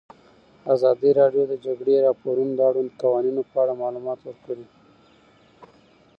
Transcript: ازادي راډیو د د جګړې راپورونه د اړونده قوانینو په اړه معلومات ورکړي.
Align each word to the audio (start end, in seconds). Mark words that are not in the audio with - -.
ازادي 0.73 1.11
راډیو 1.19 1.43
د 1.47 1.49
د 1.51 1.53
جګړې 1.65 1.95
راپورونه 2.05 2.53
د 2.55 2.59
اړونده 2.69 2.99
قوانینو 3.01 3.41
په 3.51 3.55
اړه 3.63 3.73
معلومات 3.83 4.19
ورکړي. 4.23 4.65